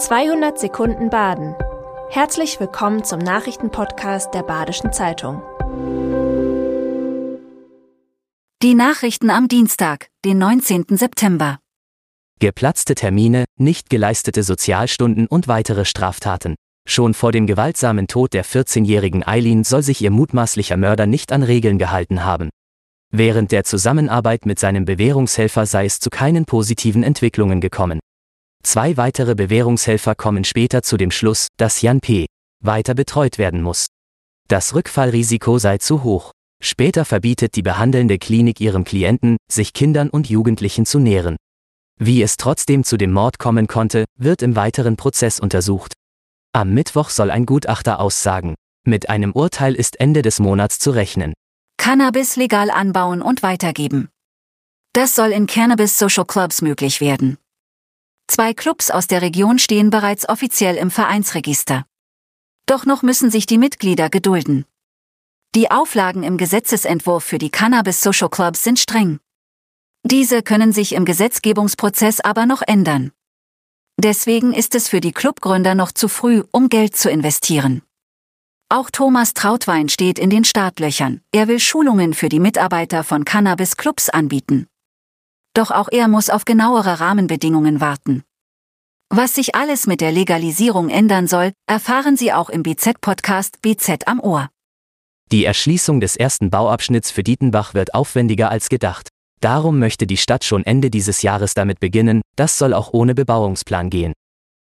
[0.00, 1.54] 200 Sekunden Baden.
[2.08, 5.42] Herzlich willkommen zum Nachrichtenpodcast der Badischen Zeitung.
[8.62, 10.86] Die Nachrichten am Dienstag, den 19.
[10.96, 11.58] September.
[12.38, 16.54] Geplatzte Termine, nicht geleistete Sozialstunden und weitere Straftaten.
[16.88, 21.42] Schon vor dem gewaltsamen Tod der 14-jährigen Eileen soll sich ihr mutmaßlicher Mörder nicht an
[21.42, 22.48] Regeln gehalten haben.
[23.12, 28.00] Während der Zusammenarbeit mit seinem Bewährungshelfer sei es zu keinen positiven Entwicklungen gekommen.
[28.62, 32.26] Zwei weitere Bewährungshelfer kommen später zu dem Schluss, dass Jan P.
[32.62, 33.86] weiter betreut werden muss.
[34.48, 36.32] Das Rückfallrisiko sei zu hoch.
[36.62, 41.36] Später verbietet die behandelnde Klinik ihrem Klienten, sich Kindern und Jugendlichen zu nähren.
[41.98, 45.94] Wie es trotzdem zu dem Mord kommen konnte, wird im weiteren Prozess untersucht.
[46.52, 48.54] Am Mittwoch soll ein Gutachter aussagen.
[48.86, 51.32] Mit einem Urteil ist Ende des Monats zu rechnen.
[51.76, 54.08] Cannabis legal anbauen und weitergeben.
[54.92, 57.38] Das soll in Cannabis Social Clubs möglich werden.
[58.30, 61.84] Zwei Clubs aus der Region stehen bereits offiziell im Vereinsregister.
[62.64, 64.66] Doch noch müssen sich die Mitglieder gedulden.
[65.56, 69.18] Die Auflagen im Gesetzesentwurf für die Cannabis Social Clubs sind streng.
[70.04, 73.10] Diese können sich im Gesetzgebungsprozess aber noch ändern.
[74.00, 77.82] Deswegen ist es für die Clubgründer noch zu früh, um Geld zu investieren.
[78.68, 81.20] Auch Thomas Trautwein steht in den Startlöchern.
[81.32, 84.68] Er will Schulungen für die Mitarbeiter von Cannabis Clubs anbieten
[85.54, 88.22] doch auch er muss auf genauere Rahmenbedingungen warten.
[89.08, 94.20] Was sich alles mit der Legalisierung ändern soll, erfahren Sie auch im BZ-Podcast BZ am
[94.20, 94.48] Ohr.
[95.32, 99.08] Die Erschließung des ersten Bauabschnitts für Dietenbach wird aufwendiger als gedacht.
[99.40, 103.90] Darum möchte die Stadt schon Ende dieses Jahres damit beginnen, das soll auch ohne Bebauungsplan
[103.90, 104.12] gehen.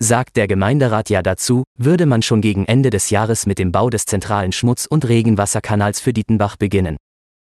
[0.00, 3.90] Sagt der Gemeinderat ja dazu, würde man schon gegen Ende des Jahres mit dem Bau
[3.90, 6.96] des zentralen Schmutz- und Regenwasserkanals für Dietenbach beginnen.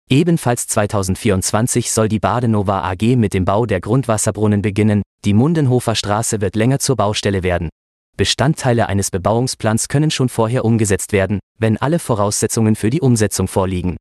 [0.09, 6.39] Ebenfalls 2024 soll die Badenova AG mit dem Bau der Grundwasserbrunnen beginnen, die Mundenhofer Straße
[6.39, 7.69] wird länger zur Baustelle werden.
[8.15, 13.97] Bestandteile eines Bebauungsplans können schon vorher umgesetzt werden, wenn alle Voraussetzungen für die Umsetzung vorliegen.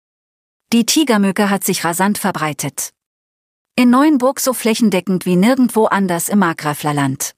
[0.72, 2.91] Die Tigermücke hat sich rasant verbreitet.
[3.75, 7.32] In Neuenburg so flächendeckend wie nirgendwo anders im Markgräflerland.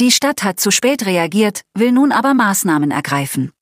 [0.00, 3.52] Die Stadt hat zu spät reagiert, will nun aber Maßnahmen ergreifen.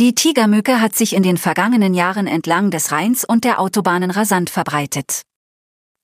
[0.00, 4.48] Die Tigermücke hat sich in den vergangenen Jahren entlang des Rheins und der Autobahnen rasant
[4.48, 5.24] verbreitet.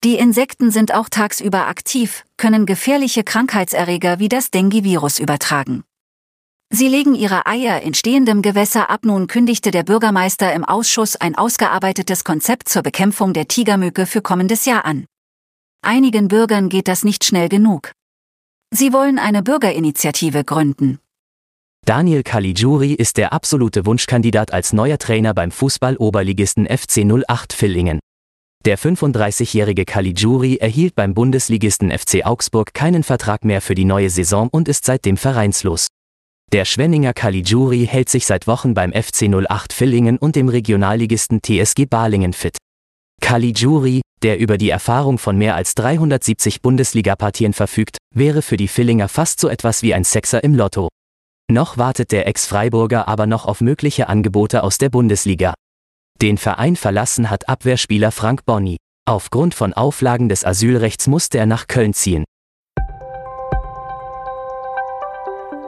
[0.04, 5.82] Die Insekten sind auch tagsüber aktiv, können gefährliche Krankheitserreger wie das Dengue-Virus übertragen.
[6.68, 9.06] Sie legen ihre Eier in stehendem Gewässer ab.
[9.06, 14.66] Nun kündigte der Bürgermeister im Ausschuss ein ausgearbeitetes Konzept zur Bekämpfung der Tigermücke für kommendes
[14.66, 15.06] Jahr an.
[15.80, 17.92] Einigen Bürgern geht das nicht schnell genug.
[18.70, 20.98] Sie wollen eine Bürgerinitiative gründen.
[21.86, 28.00] Daniel Caligiuri ist der absolute Wunschkandidat als neuer Trainer beim Fußball-Oberligisten FC 08 Villingen.
[28.64, 34.48] Der 35-jährige Caligiuri erhielt beim Bundesligisten FC Augsburg keinen Vertrag mehr für die neue Saison
[34.50, 35.86] und ist seitdem vereinslos.
[36.50, 41.86] Der Schwenninger Caligiuri hält sich seit Wochen beim FC 08 Villingen und dem Regionalligisten TSG
[41.88, 42.56] Balingen fit.
[43.20, 49.06] Caligiuri, der über die Erfahrung von mehr als 370 Bundesligapartien verfügt, wäre für die Villinger
[49.06, 50.88] fast so etwas wie ein Sechser im Lotto.
[51.50, 55.54] Noch wartet der Ex-Freiburger aber noch auf mögliche Angebote aus der Bundesliga.
[56.20, 58.78] Den Verein verlassen hat Abwehrspieler Frank Bonni.
[59.08, 62.24] Aufgrund von Auflagen des Asylrechts musste er nach Köln ziehen.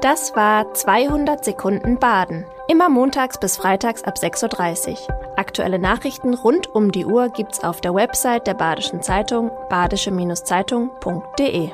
[0.00, 2.44] Das war 200 Sekunden Baden.
[2.68, 4.96] Immer montags bis freitags ab 6.30 Uhr.
[5.36, 11.70] Aktuelle Nachrichten rund um die Uhr gibt's auf der Website der Badischen Zeitung badische-zeitung.de.